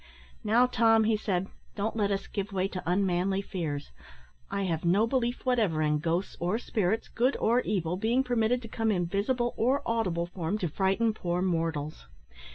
[0.43, 1.45] "Now, Tom," he said,
[1.75, 3.91] "don't let us give way to unmanly fears.
[4.49, 8.67] I have no belief whatever in ghosts or spirits, good or evil, being permitted to
[8.67, 12.07] come in visible or audible form to frighten poor mortals.